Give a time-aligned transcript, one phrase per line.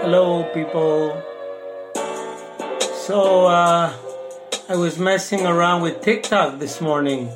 [0.00, 1.22] Hello, people.
[2.94, 3.92] So, uh,
[4.68, 7.30] I was messing around with TikTok this morning.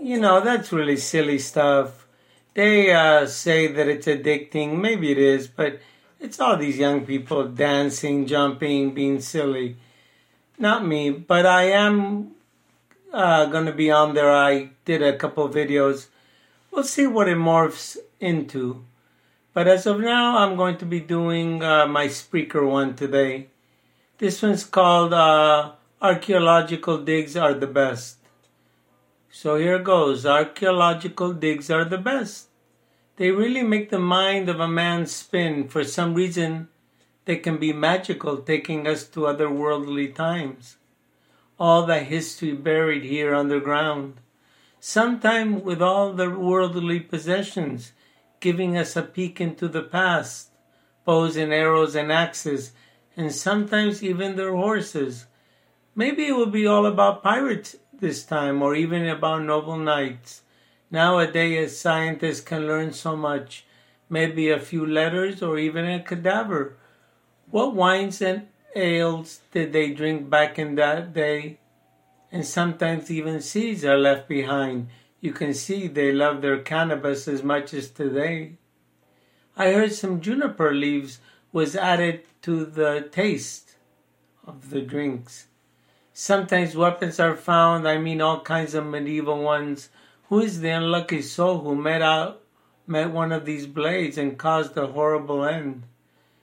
[0.00, 2.06] You know, that's really silly stuff.
[2.54, 4.78] They uh, say that it's addicting.
[4.78, 5.80] Maybe it is, but
[6.20, 9.76] it's all these young people dancing, jumping, being silly.
[10.56, 12.30] Not me, but I am
[13.12, 14.30] uh, going to be on there.
[14.30, 16.06] I did a couple videos.
[16.70, 18.84] We'll see what it morphs into.
[19.52, 23.48] But as of now, I'm going to be doing uh, my Spreaker one today.
[24.18, 28.18] This one's called uh, Archaeological Digs Are the Best.
[29.30, 32.48] So here goes Archaeological digs are the best.
[33.16, 35.68] They really make the mind of a man spin.
[35.68, 36.68] For some reason,
[37.24, 40.76] they can be magical, taking us to otherworldly times.
[41.58, 44.14] All the history buried here underground.
[44.80, 47.92] Sometime with all the worldly possessions
[48.40, 50.50] giving us a peek into the past,
[51.04, 52.72] bows and arrows and axes,
[53.16, 55.26] and sometimes even their horses.
[55.94, 60.42] Maybe it will be all about pirates this time, or even about noble knights.
[60.90, 63.66] Nowadays, scientists can learn so much,
[64.08, 66.76] maybe a few letters or even a cadaver.
[67.50, 71.58] What wines and ales did they drink back in that day?
[72.30, 74.88] And sometimes even seeds are left behind
[75.20, 78.52] you can see they love their cannabis as much as today.
[79.56, 81.18] I heard some juniper leaves
[81.52, 83.74] was added to the taste
[84.46, 85.46] of the drinks.
[86.12, 89.88] Sometimes weapons are found, I mean all kinds of medieval ones.
[90.28, 92.42] Who is the unlucky soul who met out
[92.86, 95.84] met one of these blades and caused a horrible end?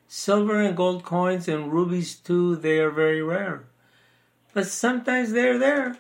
[0.07, 3.63] Silver and gold coins and rubies too, they are very rare.
[4.53, 5.97] But sometimes they're there.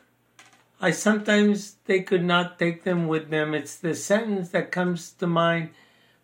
[0.81, 3.53] I sometimes they could not take them with them.
[3.53, 5.69] It's the sentence that comes to mind,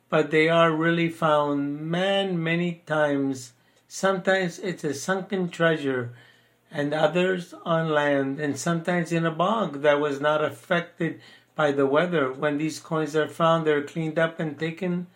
[0.10, 3.54] but they are really found, man, many times.
[3.88, 6.14] Sometimes it's a sunken treasure,
[6.70, 11.22] and others on land, and sometimes in a bog that was not affected
[11.56, 12.32] by the weather.
[12.32, 15.08] When these coins are found, they're cleaned up and taken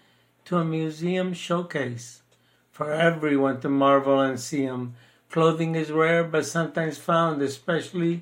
[0.45, 2.21] to a museum showcase
[2.71, 4.95] for everyone to marvel and see them.
[5.29, 8.21] Clothing is rare, but sometimes found, especially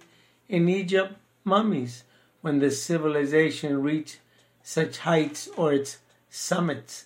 [0.49, 2.03] in Egypt, mummies,
[2.41, 4.19] when the civilization reached
[4.61, 5.97] such heights or its
[6.29, 7.05] summits.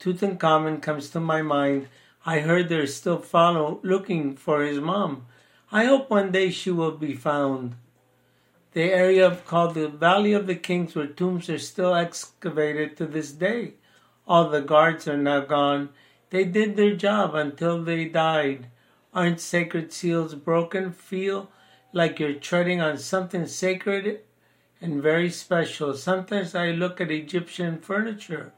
[0.00, 1.88] Tutankhamun comes to my mind.
[2.24, 5.26] I heard they're still follow looking for his mom.
[5.72, 7.74] I hope one day she will be found.
[8.72, 13.32] The area called the Valley of the Kings, where tombs are still excavated to this
[13.32, 13.74] day.
[14.28, 15.90] All the guards are now gone.
[16.30, 18.66] They did their job until they died.
[19.14, 20.92] Aren't sacred seals broken?
[20.92, 21.50] Feel
[21.96, 24.20] like you're treading on something sacred
[24.82, 25.94] and very special.
[25.94, 28.52] Sometimes I look at Egyptian furniture,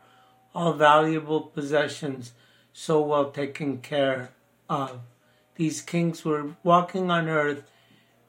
[0.57, 2.33] all valuable possessions,
[2.73, 4.31] so well taken care
[4.69, 5.03] of.
[5.55, 7.63] These kings were walking on earth.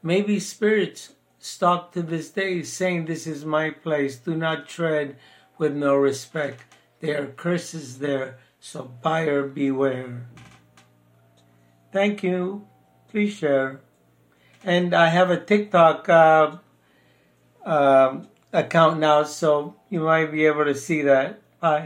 [0.03, 4.15] Maybe spirits stalk to this day, saying, This is my place.
[4.17, 5.17] Do not tread
[5.57, 6.61] with no respect.
[6.99, 10.27] There are curses there, so buyer beware.
[11.91, 12.67] Thank you.
[13.09, 13.81] Please share
[14.63, 16.57] and I have a TikTok uh,
[17.65, 18.19] uh,
[18.51, 21.41] account now, so you might be able to see that.